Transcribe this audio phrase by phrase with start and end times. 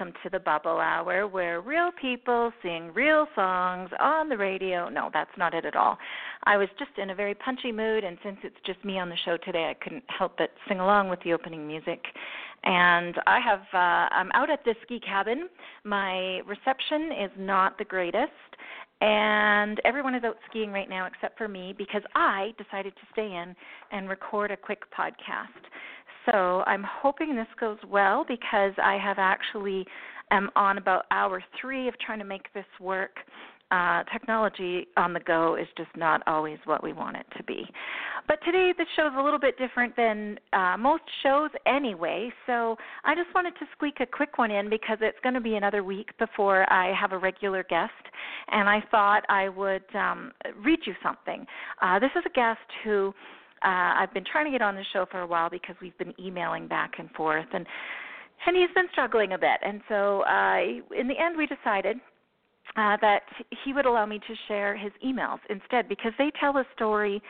[0.00, 4.88] welcome to the Bubble Hour, where real people sing real songs on the radio.
[4.88, 5.98] No, that's not it at all.
[6.44, 9.16] I was just in a very punchy mood, and since it's just me on the
[9.26, 12.02] show today, I couldn't help but sing along with the opening music.
[12.64, 15.50] And I have, uh, I'm out at the ski cabin.
[15.84, 18.30] My reception is not the greatest,
[19.02, 23.26] and everyone is out skiing right now except for me because I decided to stay
[23.26, 23.54] in
[23.92, 25.68] and record a quick podcast.
[26.26, 29.86] So I'm hoping this goes well because I have actually
[30.30, 33.18] am on about hour three of trying to make this work.
[33.72, 37.64] Uh, technology on the go is just not always what we want it to be.
[38.26, 42.74] But today the show is a little bit different than uh, most shows anyway, so
[43.04, 45.84] I just wanted to squeak a quick one in because it's going to be another
[45.84, 47.92] week before I have a regular guest,
[48.48, 50.32] and I thought I would um,
[50.64, 51.46] read you something.
[51.80, 53.14] Uh, this is a guest who
[53.64, 56.14] uh, I've been trying to get on the show for a while because we've been
[56.18, 57.66] emailing back and forth, and
[58.46, 59.60] and he's been struggling a bit.
[59.62, 60.60] And so, uh,
[60.98, 61.98] in the end, we decided
[62.76, 63.20] uh, that
[63.64, 67.22] he would allow me to share his emails instead because they tell a story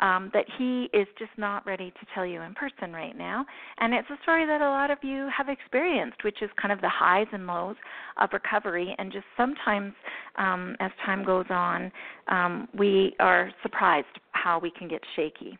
[0.00, 3.44] um, that he is just not ready to tell you in person right now.
[3.78, 6.80] And it's a story that a lot of you have experienced, which is kind of
[6.80, 7.76] the highs and lows
[8.20, 8.94] of recovery.
[8.98, 9.92] And just sometimes,
[10.36, 11.92] um, as time goes on,
[12.28, 15.56] um, we are surprised how we can get shaky.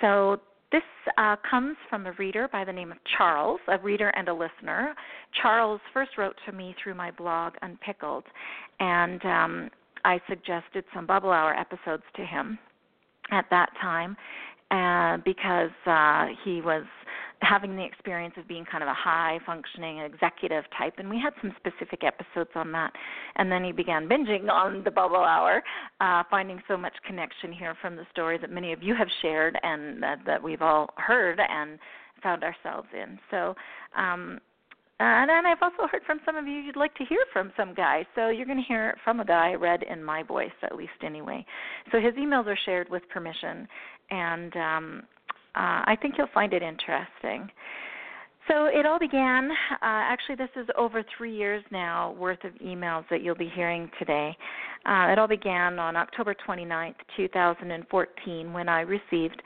[0.00, 0.40] So
[0.72, 0.82] this
[1.16, 4.94] uh, comes from a reader by the name of Charles, a reader and a listener.
[5.40, 8.24] Charles first wrote to me through my blog Unpickled,
[8.80, 9.70] and um,
[10.04, 12.58] I suggested some Bubble Hour episodes to him
[13.30, 14.16] at that time
[14.70, 16.84] uh, because uh, he was
[17.42, 21.34] having the experience of being kind of a high functioning executive type and we had
[21.42, 22.92] some specific episodes on that.
[23.36, 25.62] And then he began binging on the bubble hour
[26.00, 29.58] uh, finding so much connection here from the story that many of you have shared
[29.62, 31.78] and uh, that we've all heard and
[32.22, 33.18] found ourselves in.
[33.30, 33.54] So
[33.96, 34.40] um,
[34.98, 37.74] and then I've also heard from some of you you'd like to hear from some
[37.74, 38.06] guy.
[38.14, 41.44] So you're going to hear from a guy read in my voice, at least anyway.
[41.92, 43.68] So his emails are shared with permission,
[44.10, 45.02] and um,
[45.54, 47.50] uh, I think you'll find it interesting.
[48.48, 53.04] So it all began, uh, actually, this is over three years now worth of emails
[53.10, 54.36] that you'll be hearing today.
[54.84, 59.42] Uh, it all began on October 29th, 2014, when I received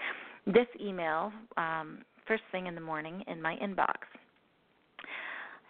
[0.47, 3.97] this email um, first thing in the morning in my inbox.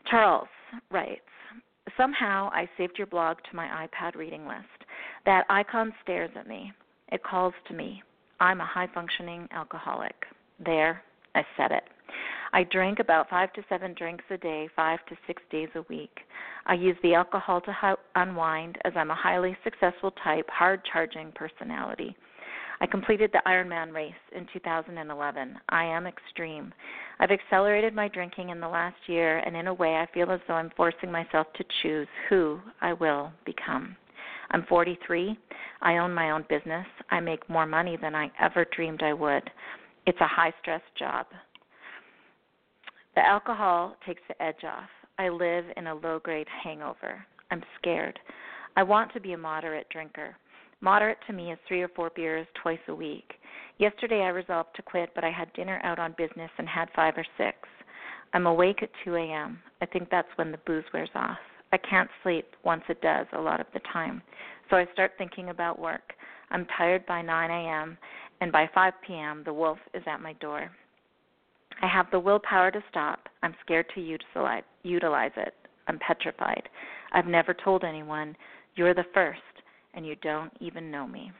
[0.07, 0.49] Charles
[0.91, 1.21] writes,
[1.97, 4.67] Somehow I saved your blog to my iPad reading list.
[5.27, 6.73] That icon stares at me.
[7.11, 8.03] It calls to me.
[8.39, 10.15] I'm a high functioning alcoholic.
[10.65, 11.03] There,
[11.35, 11.85] I said it.
[12.53, 16.21] I drink about five to seven drinks a day, five to six days a week.
[16.67, 22.17] I use the alcohol to unwind as I'm a highly successful type, hard charging personality.
[22.83, 25.59] I completed the Ironman race in 2011.
[25.69, 26.73] I am extreme.
[27.19, 30.41] I've accelerated my drinking in the last year, and in a way, I feel as
[30.49, 33.97] though I'm forcing myself to choose who I will become.
[34.53, 35.39] I'm 43.
[35.83, 36.87] I own my own business.
[37.11, 39.49] I make more money than I ever dreamed I would.
[40.07, 41.27] It's a high stress job.
[43.15, 44.89] The alcohol takes the edge off.
[45.19, 47.25] I live in a low grade hangover.
[47.51, 48.19] I'm scared.
[48.77, 50.35] I want to be a moderate drinker.
[50.81, 53.35] Moderate to me is three or four beers twice a week.
[53.79, 57.15] Yesterday I resolved to quit, but I had dinner out on business and had five
[57.17, 57.57] or six.
[58.33, 59.59] I'm awake at 2 a.m.
[59.83, 61.39] I think that's when the booze wears off.
[61.73, 64.23] I can't sleep once it does a lot of the time.
[64.69, 66.15] So I start thinking about work.
[66.51, 67.99] I'm tired by 9 a.m.,
[68.41, 70.71] and by 5 p.m., the wolf is at my door.
[71.83, 73.29] I have the willpower to stop.
[73.43, 75.55] I'm scared to utilize, it.
[75.89, 76.69] I'm petrified.
[77.13, 78.37] I've never told anyone,
[78.77, 79.41] You're the first,
[79.95, 81.33] and you don't even know me.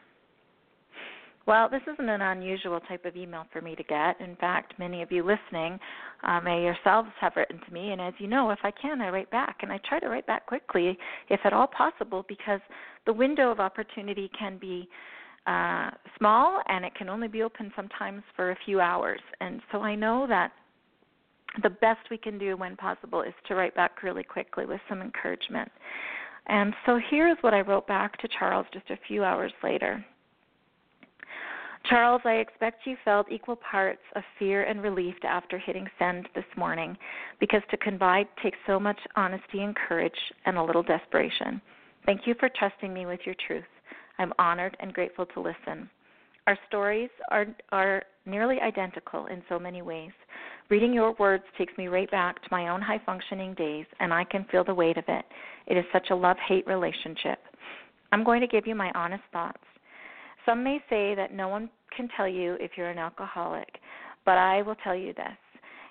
[1.47, 4.21] Well, this isn't an unusual type of email for me to get.
[4.21, 5.81] In fact, many of you listening
[6.23, 9.09] uh, may yourselves have written to me, and as you know, if I can, I
[9.09, 10.97] write back, and I try to write back quickly,
[11.29, 12.61] if at all possible, because
[13.07, 14.89] the window of opportunity can be
[15.47, 19.21] uh, small, and it can only be open sometimes for a few hours.
[19.41, 20.53] And so I know that
[21.63, 25.01] the best we can do when possible is to write back really quickly with some
[25.01, 25.71] encouragement.
[26.47, 30.05] And so here's what I wrote back to Charles just a few hours later.
[31.89, 36.45] Charles, I expect you felt equal parts of fear and relief after hitting send this
[36.57, 36.97] morning
[37.39, 40.13] because to confide takes so much honesty and courage
[40.45, 41.61] and a little desperation.
[42.05, 43.65] Thank you for trusting me with your truth.
[44.19, 45.89] I'm honored and grateful to listen.
[46.47, 50.13] Our stories are, are nearly identical in so many ways.
[50.71, 54.23] Reading your words takes me right back to my own high functioning days, and I
[54.23, 55.25] can feel the weight of it.
[55.67, 57.41] It is such a love hate relationship.
[58.13, 59.59] I'm going to give you my honest thoughts.
[60.47, 63.69] Some may say that no one can tell you if you're an alcoholic,
[64.25, 65.37] but I will tell you this.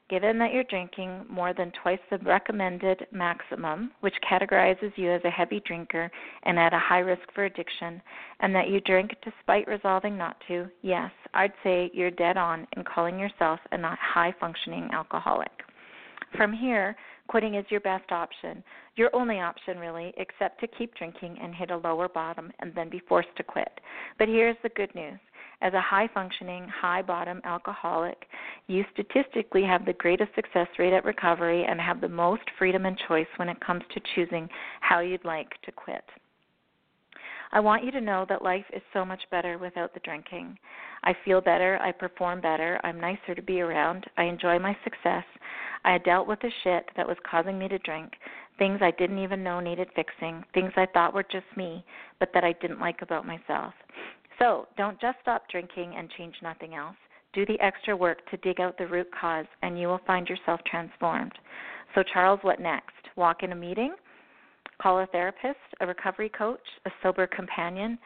[0.09, 5.29] Given that you're drinking more than twice the recommended maximum, which categorizes you as a
[5.29, 6.09] heavy drinker
[6.43, 8.01] and at a high risk for addiction,
[8.39, 12.83] and that you drink despite resolving not to, yes, I'd say you're dead on in
[12.83, 15.51] calling yourself a not high functioning alcoholic.
[16.35, 16.95] From here,
[17.29, 18.61] quitting is your best option,
[18.95, 22.89] your only option really, except to keep drinking and hit a lower bottom and then
[22.89, 23.79] be forced to quit.
[24.17, 25.19] But here's the good news
[25.61, 28.25] as a high functioning, high bottom alcoholic,
[28.67, 32.97] you statistically have the greatest success rate at recovery and have the most freedom and
[33.07, 34.47] choice when it comes to choosing
[34.79, 36.03] how you'd like to quit.
[37.51, 40.57] I want you to know that life is so much better without the drinking.
[41.03, 45.23] I feel better, I perform better, I'm nicer to be around, I enjoy my success.
[45.83, 48.13] I dealt with the shit that was causing me to drink,
[48.57, 51.83] things I didn't even know needed fixing, things I thought were just me,
[52.19, 53.73] but that I didn't like about myself.
[54.37, 56.97] So don't just stop drinking and change nothing else.
[57.33, 60.59] Do the extra work to dig out the root cause, and you will find yourself
[60.69, 61.33] transformed.
[61.95, 62.93] So, Charles, what next?
[63.15, 63.93] Walk in a meeting?
[64.81, 67.97] Call a therapist, a recovery coach, a sober companion?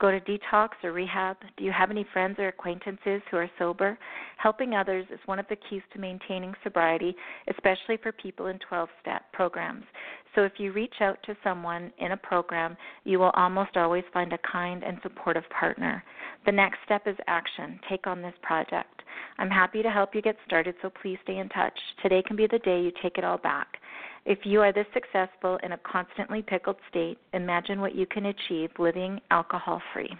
[0.00, 1.36] Go to detox or rehab?
[1.58, 3.98] Do you have any friends or acquaintances who are sober?
[4.38, 7.14] Helping others is one of the keys to maintaining sobriety,
[7.48, 9.84] especially for people in 12 step programs.
[10.34, 14.32] So if you reach out to someone in a program, you will almost always find
[14.32, 16.02] a kind and supportive partner.
[16.46, 17.78] The next step is action.
[17.88, 19.02] Take on this project.
[19.38, 21.78] I'm happy to help you get started, so please stay in touch.
[22.02, 23.76] Today can be the day you take it all back.
[24.26, 28.70] If you are this successful in a constantly pickled state, imagine what you can achieve
[28.78, 30.10] living alcohol free.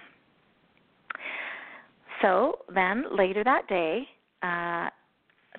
[2.22, 4.06] So then later that day,
[4.42, 4.88] uh,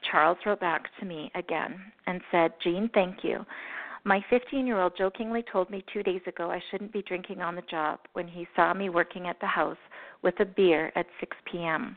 [0.09, 3.45] Charles wrote back to me again and said, Jean, thank you.
[4.03, 7.55] My 15 year old jokingly told me two days ago I shouldn't be drinking on
[7.55, 9.77] the job when he saw me working at the house
[10.23, 11.95] with a beer at 6 p.m.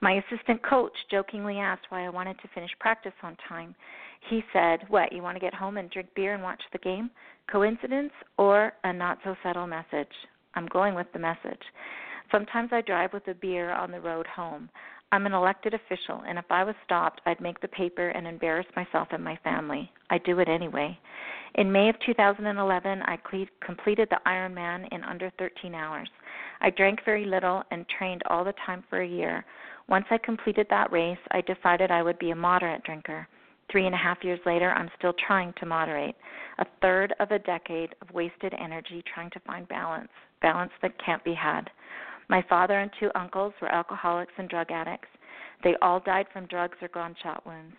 [0.00, 3.74] My assistant coach jokingly asked why I wanted to finish practice on time.
[4.28, 7.10] He said, What, you want to get home and drink beer and watch the game?
[7.50, 10.12] Coincidence or a not so subtle message?
[10.54, 11.62] I'm going with the message.
[12.32, 14.68] Sometimes I drive with a beer on the road home.
[15.12, 18.66] I'm an elected official, and if I was stopped, I'd make the paper and embarrass
[18.74, 19.92] myself and my family.
[20.10, 20.98] I do it anyway.
[21.54, 23.18] In May of 2011, I
[23.64, 26.08] completed the Ironman in under 13 hours.
[26.60, 29.44] I drank very little and trained all the time for a year.
[29.88, 33.28] Once I completed that race, I decided I would be a moderate drinker.
[33.70, 36.14] Three and a half years later, I'm still trying to moderate.
[36.58, 40.10] A third of a decade of wasted energy trying to find balance,
[40.40, 41.70] balance that can't be had.
[42.28, 45.08] My father and two uncles were alcoholics and drug addicts.
[45.62, 47.76] They all died from drugs or gunshot wounds.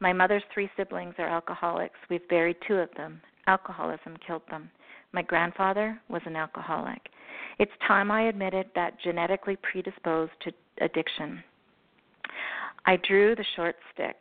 [0.00, 1.98] My mother's three siblings are alcoholics.
[2.08, 3.20] We've buried two of them.
[3.46, 4.70] Alcoholism killed them.
[5.12, 7.00] My grandfather was an alcoholic.
[7.58, 11.42] It's time I admitted that genetically predisposed to addiction.
[12.84, 14.16] I drew the short stick.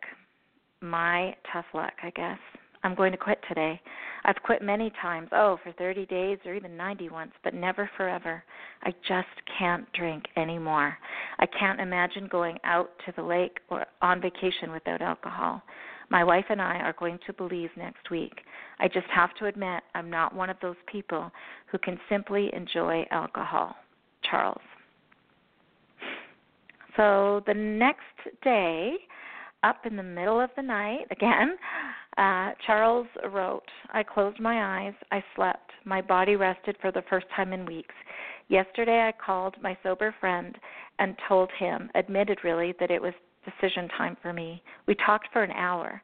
[0.82, 2.40] My tough luck, I guess.
[2.84, 3.82] I'm going to quit today.
[4.26, 8.44] I've quit many times, oh, for 30 days or even 90 once, but never forever.
[8.84, 9.28] I just
[9.58, 10.96] can't drink anymore.
[11.40, 15.64] I can't imagine going out to the lake or on vacation without alcohol.
[16.10, 18.42] My wife and I are going to Belize next week.
[18.80, 21.32] I just have to admit I'm not one of those people
[21.72, 23.76] who can simply enjoy alcohol.
[24.30, 24.62] Charles.
[26.98, 28.02] So the next
[28.44, 28.96] day,
[29.64, 31.58] up in the middle of the night, again,
[32.18, 37.26] uh, Charles wrote, I closed my eyes, I slept, my body rested for the first
[37.36, 37.96] time in weeks.
[38.48, 40.56] Yesterday I called my sober friend
[41.00, 43.14] and told him, admitted really, that it was
[43.46, 44.62] decision time for me.
[44.88, 46.02] We talked for an hour.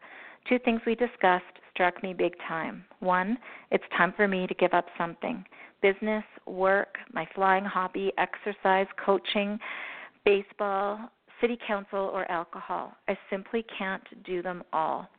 [0.47, 1.43] Two things we discussed
[1.73, 2.83] struck me big time.
[2.99, 3.37] One,
[3.71, 5.45] it's time for me to give up something
[5.81, 9.57] business, work, my flying hobby, exercise, coaching,
[10.25, 12.93] baseball, city council, or alcohol.
[13.07, 15.09] I simply can't do them all.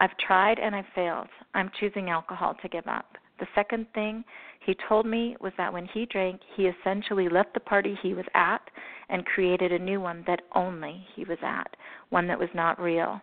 [0.00, 1.28] I've tried and I've failed.
[1.54, 3.16] I'm choosing alcohol to give up.
[3.40, 4.22] The second thing
[4.66, 8.26] he told me was that when he drank, he essentially left the party he was
[8.34, 8.60] at
[9.08, 11.74] and created a new one that only he was at,
[12.10, 13.20] one that was not real.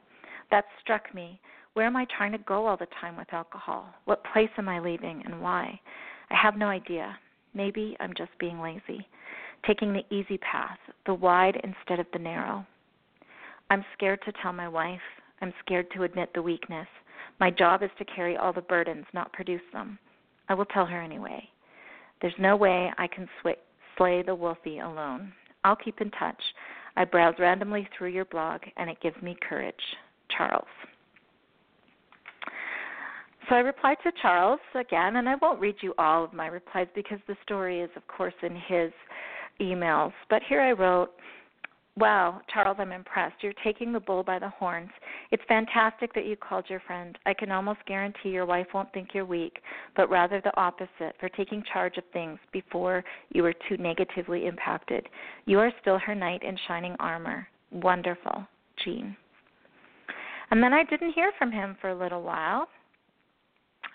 [0.50, 1.40] That struck me.
[1.74, 3.94] Where am I trying to go all the time with alcohol?
[4.06, 5.80] What place am I leaving and why?
[6.32, 7.16] I have no idea.
[7.54, 9.08] Maybe I'm just being lazy,
[9.68, 12.66] taking the easy path, the wide instead of the narrow.
[13.70, 15.00] I'm scared to tell my wife.
[15.42, 16.88] I'm scared to admit the weakness.
[17.40, 20.00] My job is to carry all the burdens, not produce them.
[20.50, 21.48] I will tell her anyway.
[22.22, 23.60] There's no way I can sw-
[23.98, 25.34] slay the wolfie alone.
[25.64, 26.42] I'll keep in touch.
[26.96, 29.76] I browse randomly through your blog, and it gives me courage.
[30.36, 30.68] Charles.
[33.50, 36.88] So I replied to Charles again, and I won't read you all of my replies
[36.96, 38.92] because the story is, of course, in his
[39.62, 40.12] emails.
[40.30, 41.14] But here I wrote
[41.98, 43.38] Wow, Charles, I'm impressed.
[43.42, 44.92] You're taking the bull by the horns.
[45.32, 47.18] It's fantastic that you called your friend.
[47.26, 49.58] I can almost guarantee your wife won't think you're weak,
[49.96, 55.10] but rather the opposite for taking charge of things before you were too negatively impacted.
[55.46, 57.48] You are still her knight in shining armor.
[57.72, 58.46] Wonderful,
[58.86, 59.18] Jean.
[60.52, 62.68] And then I didn't hear from him for a little while,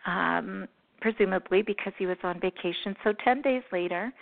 [0.07, 0.67] um,
[1.01, 2.97] presumably because he was on vacation.
[3.05, 4.13] So 10 days later,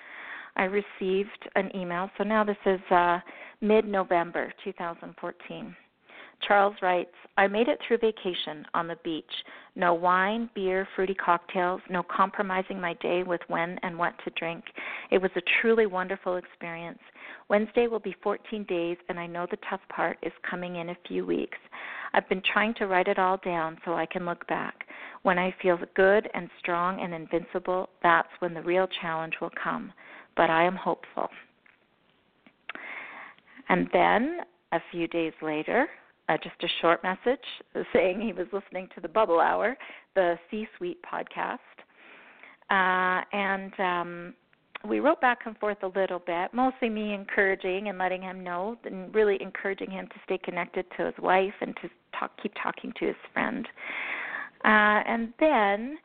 [0.57, 2.11] I received an email.
[2.19, 3.21] So now this is uh,
[3.61, 5.77] mid November 2014.
[6.47, 9.31] Charles writes, I made it through vacation on the beach.
[9.77, 14.65] No wine, beer, fruity cocktails, no compromising my day with when and what to drink.
[15.11, 16.99] It was a truly wonderful experience.
[17.49, 20.97] Wednesday will be 14 days, and I know the tough part is coming in a
[21.07, 21.59] few weeks.
[22.13, 24.85] I've been trying to write it all down so I can look back.
[25.23, 29.93] When I feel good and strong and invincible, that's when the real challenge will come.
[30.37, 31.29] But I am hopeful.
[33.69, 34.39] And then
[34.73, 35.89] a few days later,
[36.29, 37.45] uh, just a short message
[37.93, 39.77] saying he was listening to the Bubble Hour,
[40.15, 41.59] the C Suite podcast.
[42.71, 44.35] Uh, and um,
[44.89, 48.77] we wrote back and forth a little bit, mostly me encouraging and letting him know,
[48.85, 52.93] and really encouraging him to stay connected to his wife and to talk, keep talking
[52.99, 53.67] to his friend.
[54.65, 55.99] Uh, and then,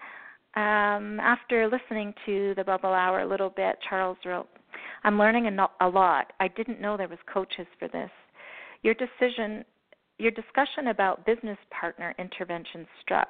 [0.55, 4.47] um, after listening to the Bubble Hour a little bit, Charles wrote,
[5.03, 6.33] I'm learning a, a lot.
[6.39, 8.09] I didn't know there was coaches for this.
[8.81, 9.65] Your decision,
[10.17, 13.29] your discussion about business partner intervention struck.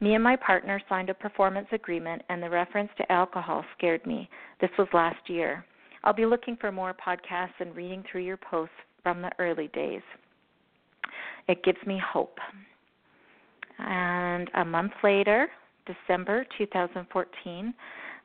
[0.00, 4.28] Me and my partner signed a performance agreement, and the reference to alcohol scared me.
[4.60, 5.64] This was last year.
[6.04, 10.02] I'll be looking for more podcasts and reading through your posts from the early days.
[11.48, 12.38] It gives me hope.
[13.78, 15.48] And a month later,
[15.88, 17.74] December 2014,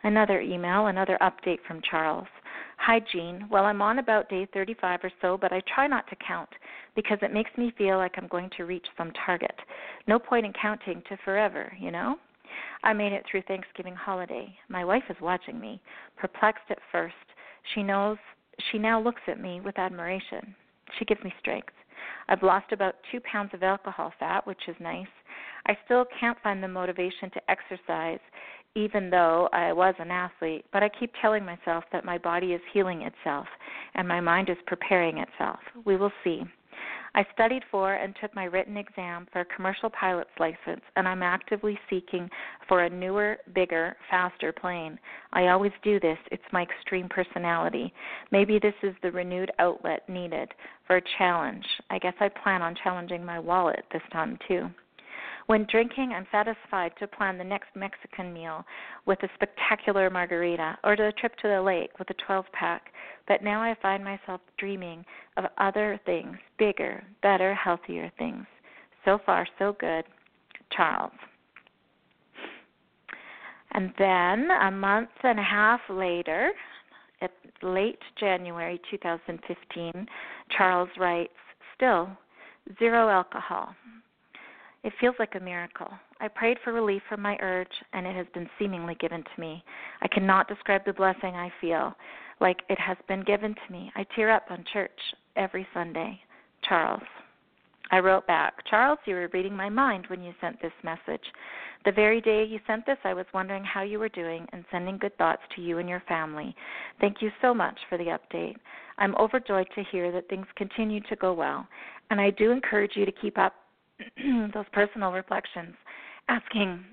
[0.04, 2.28] another email, another update from Charles.
[2.78, 3.48] Hi, Jean.
[3.50, 6.50] Well, I'm on about day 35 or so, but I try not to count
[6.96, 9.56] because it makes me feel like I'm going to reach some target.
[10.08, 12.18] No point in counting to forever, you know?
[12.84, 14.54] I made it through Thanksgiving holiday.
[14.68, 15.82] My wife is watching me,
[16.18, 17.16] perplexed at first.
[17.74, 18.18] She knows
[18.72, 20.54] she now looks at me with admiration.
[21.00, 21.74] She gives me strength.
[22.28, 25.08] I've lost about two pounds of alcohol fat, which is nice.
[25.66, 28.20] I still can't find the motivation to exercise,
[28.76, 32.62] even though I was an athlete, but I keep telling myself that my body is
[32.74, 33.48] healing itself
[33.96, 35.60] and my mind is preparing itself.
[35.86, 36.44] We will see.
[37.16, 41.22] I studied for and took my written exam for a commercial pilot's license, and I'm
[41.22, 42.28] actively seeking
[42.68, 44.98] for a newer, bigger, faster plane.
[45.32, 47.94] I always do this, it's my extreme personality.
[48.32, 50.52] Maybe this is the renewed outlet needed
[50.88, 51.66] for a challenge.
[51.92, 54.70] I guess I plan on challenging my wallet this time, too.
[55.48, 58.66] When drinking, I'm satisfied to plan the next Mexican meal
[59.06, 62.94] with a spectacular margarita or to a trip to the lake with a 12 pack.
[63.28, 65.04] But now I find myself dreaming
[65.38, 68.46] of other things, bigger, better, healthier things.
[69.06, 70.06] So far, so good.
[70.72, 71.12] Charles.
[73.72, 76.52] And then a month and a half later,
[77.22, 77.32] at
[77.62, 80.08] late January 2015,
[80.56, 81.34] Charles writes,
[81.76, 82.10] Still,
[82.78, 83.76] zero alcohol.
[84.84, 85.90] It feels like a miracle.
[86.20, 89.64] I prayed for relief from my urge, and it has been seemingly given to me.
[90.02, 91.96] I cannot describe the blessing I feel,
[92.42, 93.92] like it has been given to me.
[93.96, 94.92] I tear up on church
[95.36, 96.20] every Sunday.
[96.68, 97.04] Charles.
[97.92, 101.22] I wrote back, Charles, you were reading my mind when you sent this message.
[101.86, 104.98] The very day you sent this, I was wondering how you were doing and sending
[104.98, 106.56] good thoughts to you and your family.
[107.02, 108.56] Thank you so much for the update.
[108.98, 111.68] I'm overjoyed to hear that things continue to go well,
[112.10, 113.54] and I do encourage you to keep up
[114.54, 115.76] those personal reflections,
[116.30, 116.84] asking,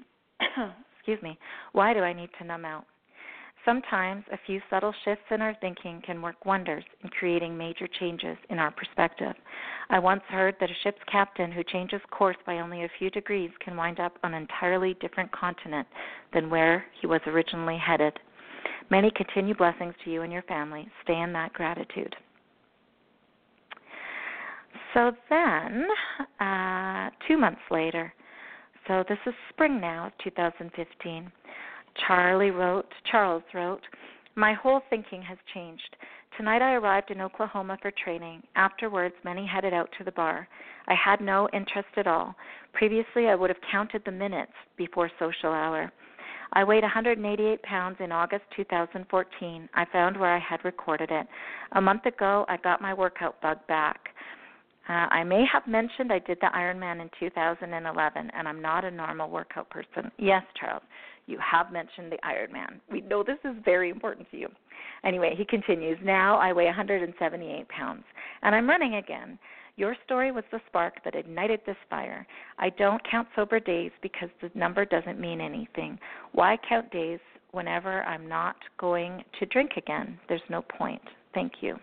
[0.97, 1.39] excuse me,
[1.73, 2.85] why do I need to numb out?
[3.65, 8.39] Sometimes a few subtle shifts in our thinking can work wonders in creating major changes
[8.49, 9.35] in our perspective.
[9.91, 13.51] I once heard that a ship's captain who changes course by only a few degrees
[13.63, 15.87] can wind up on an entirely different continent
[16.33, 18.19] than where he was originally headed.
[18.91, 20.89] Many continued blessings to you and your family.
[21.05, 22.17] Stay in that gratitude.
[24.95, 25.87] So then,
[26.41, 28.13] uh, two months later,
[28.87, 31.31] so this is spring now of 2015,
[32.07, 33.83] Charlie wrote, Charles wrote,
[34.35, 35.97] My whole thinking has changed.
[36.37, 38.43] Tonight I arrived in Oklahoma for training.
[38.57, 40.49] Afterwards, many headed out to the bar.
[40.87, 42.35] I had no interest at all.
[42.73, 45.93] Previously, I would have counted the minutes before social hour.
[46.53, 49.69] I weighed 188 pounds in August 2014.
[49.75, 51.27] I found where I had recorded it.
[51.73, 54.09] A month ago, I got my workout bug back.
[54.91, 58.91] Uh, I may have mentioned I did the Ironman in 2011, and I'm not a
[58.91, 60.11] normal workout person.
[60.19, 60.83] Yes, Charles,
[61.27, 62.81] You have mentioned the Ironman.
[62.91, 64.49] We know this is very important to you.
[65.05, 68.03] Anyway, he continues, Now I weigh 178 pounds,
[68.43, 69.39] and I'm running again.
[69.77, 72.27] Your story was the spark that ignited this fire.
[72.59, 76.01] I don't count sober days because the number doesn't mean anything.
[76.33, 77.21] Why count days
[77.53, 80.19] whenever I'm not going to drink again?
[80.29, 81.03] There's no point.
[81.33, 81.77] Thank you.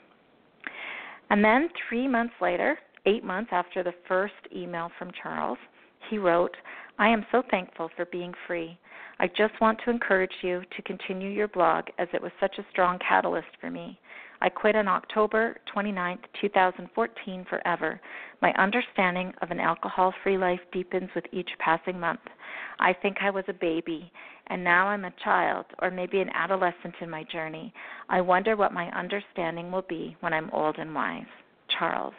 [1.29, 5.57] And then three months later, eight months after the first email from Charles,
[6.09, 6.55] he wrote,
[6.99, 8.77] I am so thankful for being free.
[9.19, 12.65] I just want to encourage you to continue your blog as it was such a
[12.71, 13.99] strong catalyst for me.
[14.41, 17.99] I quit on October 29, 2014, forever.
[18.41, 22.19] My understanding of an alcohol free life deepens with each passing month.
[22.79, 24.11] I think I was a baby,
[24.47, 27.73] and now I'm a child, or maybe an adolescent in my journey.
[28.09, 31.25] I wonder what my understanding will be when I'm old and wise.
[31.79, 32.13] Charles.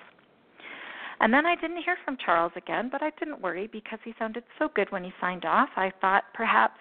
[1.20, 4.44] And then I didn't hear from Charles again, but I didn't worry because he sounded
[4.58, 5.68] so good when he signed off.
[5.76, 6.78] I thought perhaps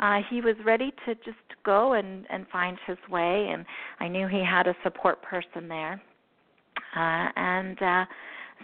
[0.00, 3.64] uh, he was ready to just go and and find his way, and
[4.00, 6.00] I knew he had a support person there,
[6.96, 7.82] uh, and.
[7.82, 8.04] uh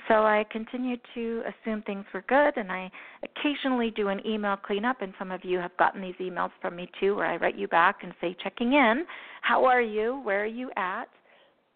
[0.08, 2.90] so I continued to assume things were good, and I
[3.22, 5.02] occasionally do an email cleanup.
[5.02, 7.68] And some of you have gotten these emails from me too, where I write you
[7.68, 9.06] back and say, checking in,
[9.42, 10.20] how are you?
[10.22, 11.08] Where are you at?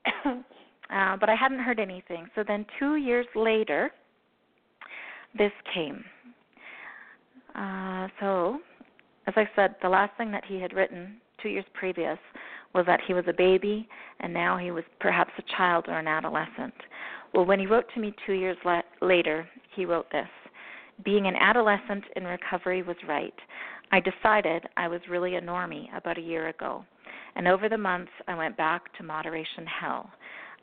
[0.90, 2.28] uh, but I hadn't heard anything.
[2.35, 3.90] So then, two years later,
[5.37, 6.04] this came.
[7.54, 8.61] Uh, so
[9.28, 12.18] as I said, the last thing that he had written two years previous
[12.75, 13.87] was that he was a baby
[14.21, 16.73] and now he was perhaps a child or an adolescent.
[17.35, 20.28] Well, when he wrote to me two years la- later, he wrote this
[21.04, 23.34] Being an adolescent in recovery was right.
[23.93, 26.84] I decided I was really a normie about a year ago,
[27.36, 30.10] and over the months I went back to moderation hell.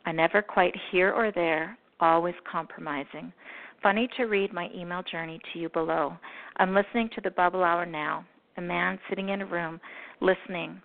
[0.05, 3.33] I never quite here or there, always compromising.
[3.81, 6.15] Funny to read my email journey to you below.
[6.57, 8.25] I'm listening to the Bubble Hour now,
[8.57, 9.79] a man sitting in a room
[10.21, 10.81] listening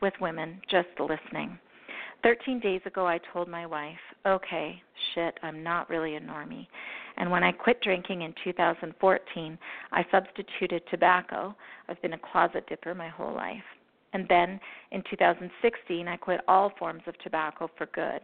[0.00, 1.58] with women, just listening.
[2.22, 4.82] 13 days ago, I told my wife, okay,
[5.14, 6.66] shit, I'm not really a normie.
[7.16, 9.58] And when I quit drinking in 2014,
[9.92, 11.54] I substituted tobacco.
[11.88, 13.62] I've been a closet dipper my whole life.
[14.14, 14.58] And then
[14.92, 18.20] in 2016, I quit all forms of tobacco for good.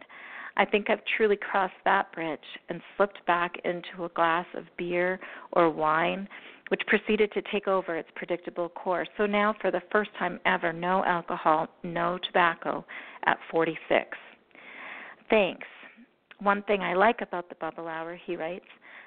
[0.57, 5.19] I think I've truly crossed that bridge and slipped back into a glass of beer
[5.53, 6.27] or wine
[6.71, 9.09] which proceeded to take over its predictable course.
[9.17, 12.85] So now, for the first time ever, no alcohol, no tobacco
[13.25, 14.17] at 46.
[15.29, 15.67] Thanks.
[16.39, 18.65] One thing I like about the bubble hour, he writes,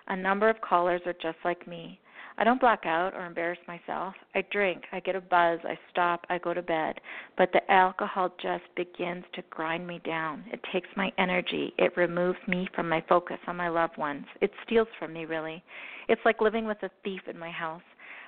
[0.08, 1.98] a number of callers are just like me.
[2.36, 4.14] I don't black out or embarrass myself.
[4.34, 7.00] I drink, I get a buzz, I stop, I go to bed.
[7.38, 10.44] But the alcohol just begins to grind me down.
[10.52, 14.26] It takes my energy, it removes me from my focus on my loved ones.
[14.40, 15.62] It steals from me, really.
[16.08, 17.82] It's like living with a thief in my house.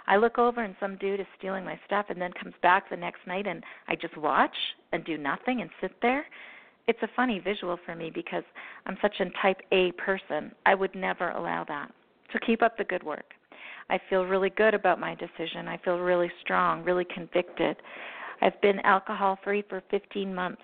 [0.06, 2.96] I look over and some dude is stealing my stuff and then comes back the
[2.96, 4.54] next night and I just watch
[4.92, 6.24] and do nothing and sit there.
[6.86, 8.44] It's a funny visual for me because
[8.86, 10.52] I'm such a type A person.
[10.64, 11.90] I would never allow that.
[12.32, 13.32] So keep up the good work.
[13.88, 15.68] I feel really good about my decision.
[15.68, 17.76] I feel really strong, really convicted.
[18.40, 20.62] I've been alcohol free for 15 months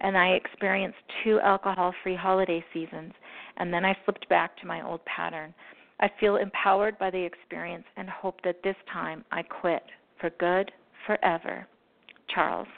[0.00, 3.12] and I experienced two alcohol free holiday seasons
[3.56, 5.54] and then I slipped back to my old pattern.
[6.00, 9.84] I feel empowered by the experience and hope that this time I quit
[10.20, 10.72] for good,
[11.06, 11.66] forever.
[12.34, 12.68] Charles.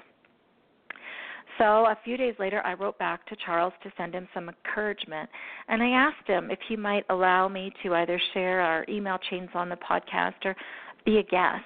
[1.58, 5.28] So a few days later, I wrote back to Charles to send him some encouragement,
[5.68, 9.48] and I asked him if he might allow me to either share our email chains
[9.54, 10.54] on the podcast or
[11.04, 11.64] be a guest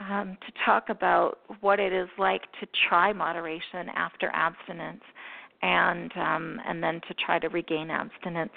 [0.00, 5.02] um, to talk about what it is like to try moderation after abstinence,
[5.62, 8.52] and um, and then to try to regain abstinence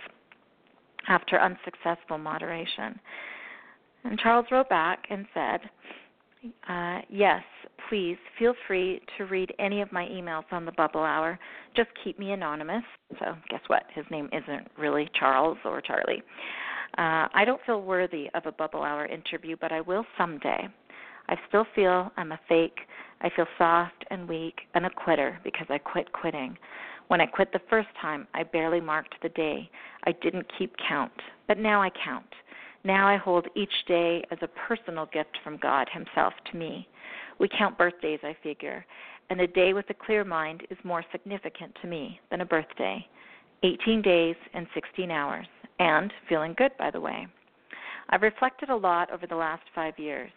[1.10, 2.98] after unsuccessful moderation.
[4.06, 5.60] And Charles wrote back and said,
[6.70, 7.44] uh, Yes,
[7.94, 11.38] please feel free to read any of my emails on the Bubble Hour.
[11.76, 12.82] Just keep me anonymous.
[13.20, 13.84] So, guess what?
[13.94, 16.24] His name isn't really Charles or Charlie.
[16.98, 20.68] Uh, I don't feel worthy of a Bubble Hour interview, but I will someday.
[21.30, 22.80] I still feel I'm a fake.
[23.22, 26.58] I feel soft and weak and a quitter because I quit quitting.
[27.10, 29.70] When I quit the first time, I barely marked the day.
[30.08, 31.14] I didn't keep count,
[31.48, 32.26] but now I count.
[32.84, 36.88] Now I hold each day as a personal gift from God Himself to me.
[37.40, 38.86] We count birthdays, I figure,
[39.30, 43.06] and a day with a clear mind is more significant to me than a birthday.
[43.64, 45.48] 18 days and 16 hours,
[45.80, 47.26] and feeling good, by the way.
[48.10, 50.32] I've reflected a lot over the last five years.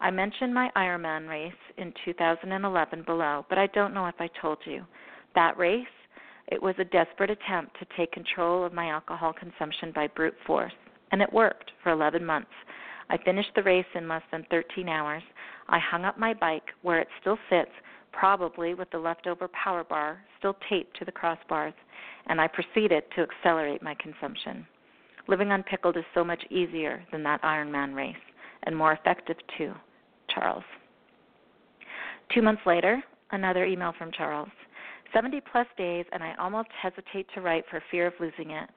[0.00, 4.58] I mentioned my Ironman race in 2011 below, but I don't know if I told
[4.64, 4.84] you.
[5.36, 5.86] That race
[6.48, 10.72] it was a desperate attempt to take control of my alcohol consumption by brute force,
[11.12, 12.50] and it worked for 11 months.
[13.10, 15.22] I finished the race in less than 13 hours.
[15.68, 17.70] I hung up my bike where it still sits,
[18.12, 21.74] probably with the leftover power bar still taped to the crossbars,
[22.26, 24.66] and I proceeded to accelerate my consumption.
[25.28, 28.16] Living unpickled is so much easier than that Ironman race,
[28.64, 29.72] and more effective too.
[30.34, 30.64] Charles.
[32.34, 34.48] Two months later, another email from Charles.
[35.12, 38.68] 70 plus days, and I almost hesitate to write for fear of losing it.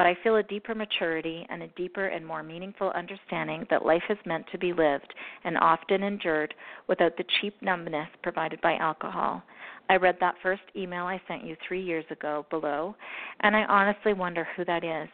[0.00, 4.02] But I feel a deeper maturity and a deeper and more meaningful understanding that life
[4.08, 5.12] is meant to be lived
[5.44, 6.54] and often endured
[6.88, 9.42] without the cheap numbness provided by alcohol.
[9.90, 12.96] I read that first email I sent you three years ago below,
[13.40, 15.10] and I honestly wonder who that is.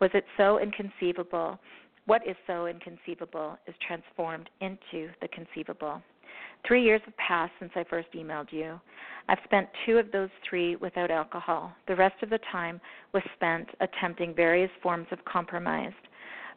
[0.00, 1.58] Was it so inconceivable?
[2.06, 6.00] What is so inconceivable is transformed into the conceivable.
[6.66, 8.80] Three years have passed since I first emailed you.
[9.28, 11.72] I've spent two of those three without alcohol.
[11.86, 12.80] The rest of the time
[13.12, 15.92] was spent attempting various forms of compromise.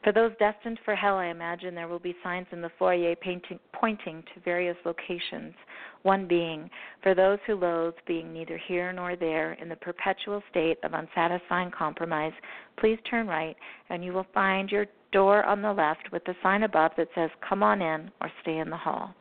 [0.03, 3.59] For those destined for hell, I imagine there will be signs in the foyer painting,
[3.71, 5.53] pointing to various locations.
[6.01, 6.71] One being,
[7.03, 11.69] for those who loathe being neither here nor there in the perpetual state of unsatisfying
[11.69, 12.33] compromise,
[12.79, 13.55] please turn right
[13.89, 17.29] and you will find your door on the left with the sign above that says,
[17.47, 19.13] Come on in or stay in the hall.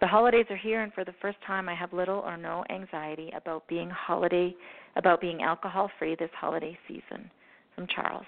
[0.00, 3.32] The holidays are here, and for the first time, I have little or no anxiety
[3.34, 4.54] about being holiday,
[4.96, 7.30] about being alcohol free this holiday season.
[7.74, 8.24] From Charles.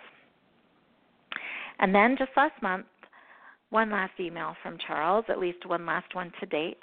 [1.78, 2.84] And then just last month,
[3.70, 6.82] one last email from Charles, at least one last one to date.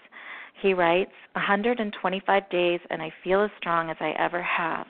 [0.62, 4.88] He writes, 125 days, and I feel as strong as I ever have.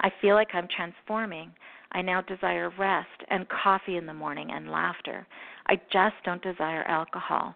[0.00, 1.50] I feel like I'm transforming.
[1.92, 5.26] I now desire rest and coffee in the morning and laughter.
[5.66, 7.54] I just don't desire alcohol.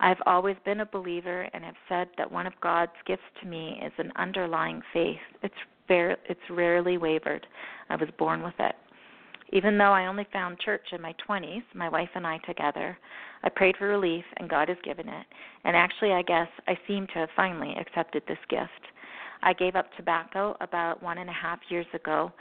[0.00, 3.80] I've always been a believer and have said that one of God's gifts to me
[3.84, 5.16] is an underlying faith.
[5.42, 5.54] It's
[5.88, 7.46] fair, it's rarely wavered.
[7.88, 8.74] I was born with it.
[9.52, 12.98] Even though I only found church in my 20s, my wife and I together,
[13.44, 15.26] I prayed for relief and God has given it.
[15.64, 18.70] And actually, I guess I seem to have finally accepted this gift.
[19.42, 22.32] I gave up tobacco about one and a half years ago.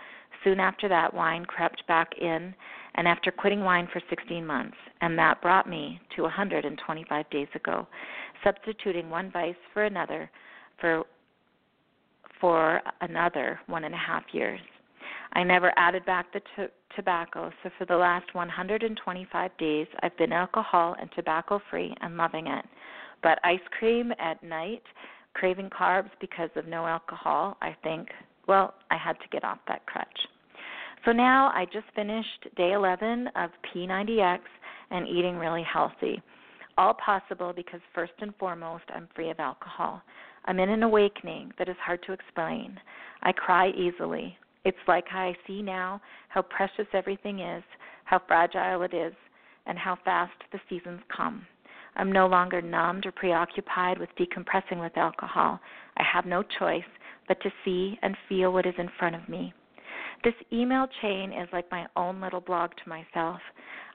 [0.44, 2.54] Soon after that, wine crept back in,
[2.96, 7.88] and after quitting wine for 16 months, and that brought me to 125 days ago,
[8.44, 10.30] substituting one vice for another
[10.80, 11.04] for
[12.42, 14.60] for another one and a half years.
[15.34, 20.32] I never added back the t- tobacco, so for the last 125 days, I've been
[20.32, 22.66] alcohol and tobacco free and loving it.
[23.24, 24.84] But ice cream at night
[25.36, 28.08] craving carbs because of no alcohol, I think,
[28.48, 30.08] well, I had to get off that crutch.
[31.06, 34.39] So now I just finished day 11 of P90X
[34.89, 36.21] and eating really healthy.
[36.78, 40.02] All possible because, first and foremost, I'm free of alcohol.
[40.45, 42.80] I'm in an awakening that is hard to explain.
[43.21, 44.36] I cry easily.
[44.63, 47.63] It's like I see now how precious everything is,
[48.06, 49.13] how fragile it is,
[49.67, 51.45] and how fast the seasons come.
[51.96, 55.60] I'm no longer numbed or preoccupied with decompressing with alcohol.
[55.98, 56.84] I have no choice
[57.28, 59.54] but to see and feel what is in front of me.
[60.24, 63.40] This email chain is like my own little blog to myself.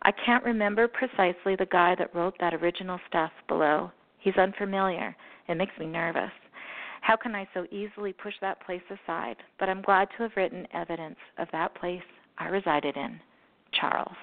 [0.03, 3.91] I can't remember precisely the guy that wrote that original stuff below.
[4.19, 5.17] He's unfamiliar.
[5.49, 6.31] It makes me nervous.
[7.01, 9.37] How can I so easily push that place aside?
[9.59, 12.03] But I'm glad to have written evidence of that place
[12.39, 13.19] I resided in,
[13.73, 14.17] Charles.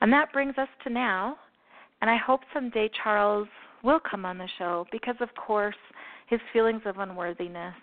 [0.00, 1.36] And that brings us to now,
[2.02, 3.48] and I hope someday Charles
[3.82, 5.76] will come on the show because, of course,
[6.26, 7.74] his feelings of unworthiness.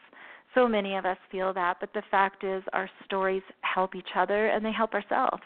[0.54, 4.48] So many of us feel that, but the fact is, our stories help each other
[4.48, 5.44] and they help ourselves.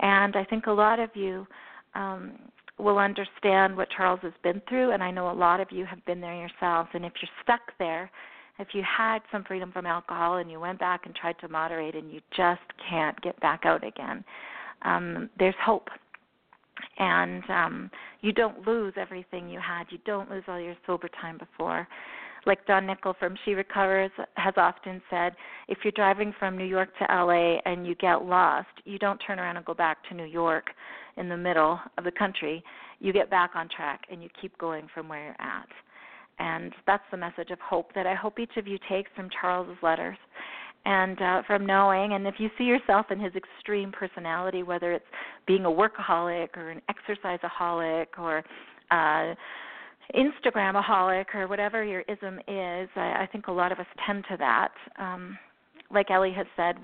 [0.00, 1.46] And I think a lot of you
[1.94, 2.32] um,
[2.78, 6.04] will understand what Charles has been through, and I know a lot of you have
[6.04, 6.88] been there yourselves.
[6.94, 8.10] And if you're stuck there,
[8.58, 11.94] if you had some freedom from alcohol and you went back and tried to moderate
[11.94, 14.24] and you just can't get back out again,
[14.82, 15.88] um, there's hope
[16.98, 21.38] and um you don't lose everything you had you don't lose all your sober time
[21.38, 21.86] before
[22.46, 25.34] like Dawn Nickel from She Recovers has often said,
[25.68, 29.38] if you're driving from New York to LA and you get lost, you don't turn
[29.38, 30.66] around and go back to New York
[31.16, 32.62] in the middle of the country.
[32.98, 35.68] You get back on track and you keep going from where you're at.
[36.38, 39.80] And that's the message of hope that I hope each of you takes from Charles's
[39.82, 40.16] letters
[40.84, 45.04] and uh, from knowing and if you see yourself in his extreme personality whether it's
[45.46, 48.42] being a workaholic or an exerciseaholic or
[48.90, 49.34] uh
[50.16, 54.36] instagramaholic or whatever your ism is i, I think a lot of us tend to
[54.38, 54.72] that.
[54.98, 55.38] Um
[55.92, 56.76] like ellie has said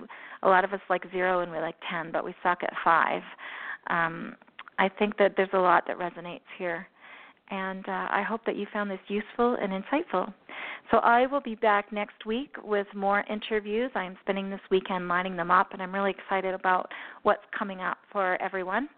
[0.42, 3.22] a lot of us like zero and we like ten but we suck at five.
[3.90, 4.36] Um
[4.78, 6.86] i think that there's a lot that resonates here.
[7.50, 10.32] And uh, I hope that you found this useful and insightful.
[10.90, 13.90] So I will be back next week with more interviews.
[13.94, 16.90] I'm spending this weekend lining them up, and I'm really excited about
[17.24, 18.88] what's coming up for everyone.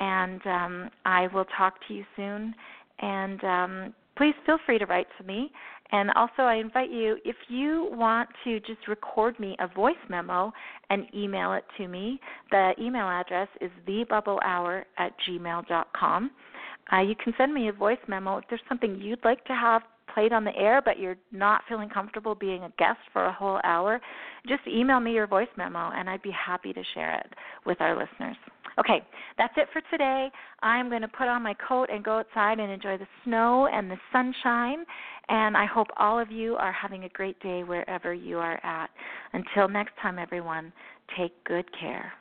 [0.00, 2.54] And um, I will talk to you soon.
[3.00, 5.50] And um, please feel free to write to me.
[5.92, 10.52] And also, I invite you, if you want to just record me a voice memo
[10.88, 16.30] and email it to me, the email address is thebubblehour at gmail.com.
[16.92, 19.82] Uh, you can send me a voice memo if there's something you'd like to have
[20.14, 23.60] played on the air, but you're not feeling comfortable being a guest for a whole
[23.64, 24.00] hour.
[24.48, 27.32] Just email me your voice memo, and I'd be happy to share it
[27.66, 28.36] with our listeners.
[28.78, 29.02] Okay,
[29.36, 30.30] that's it for today.
[30.62, 33.90] I'm going to put on my coat and go outside and enjoy the snow and
[33.90, 34.84] the sunshine.
[35.28, 38.90] And I hope all of you are having a great day wherever you are at.
[39.32, 40.72] Until next time, everyone,
[41.16, 42.12] take good care.